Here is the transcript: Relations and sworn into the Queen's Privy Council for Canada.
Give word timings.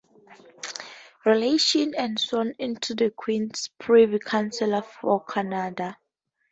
Relations 1.25 1.93
and 1.95 2.17
sworn 2.19 2.55
into 2.57 2.95
the 2.95 3.11
Queen's 3.11 3.67
Privy 3.77 4.17
Council 4.17 4.81
for 4.81 5.23
Canada. 5.25 5.95